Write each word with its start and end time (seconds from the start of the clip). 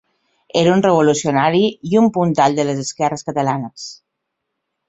Era 0.61 0.71
un 0.77 0.81
revolucionari 0.85 1.61
i 1.91 2.01
un 2.03 2.09
puntal 2.17 2.57
de 2.61 2.67
les 2.71 2.83
esquerres 2.87 3.29
catalanes. 3.31 3.87